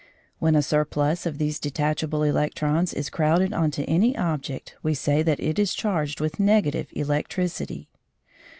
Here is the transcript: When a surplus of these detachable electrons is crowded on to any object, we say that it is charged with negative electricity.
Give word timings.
When 0.39 0.55
a 0.55 0.63
surplus 0.63 1.27
of 1.27 1.37
these 1.37 1.59
detachable 1.59 2.23
electrons 2.23 2.91
is 2.91 3.11
crowded 3.11 3.53
on 3.53 3.69
to 3.69 3.83
any 3.83 4.17
object, 4.17 4.75
we 4.81 4.95
say 4.95 5.21
that 5.21 5.39
it 5.39 5.59
is 5.59 5.75
charged 5.75 6.19
with 6.19 6.39
negative 6.39 6.87
electricity. 6.93 7.87